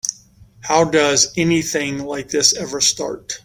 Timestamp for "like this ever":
2.07-2.81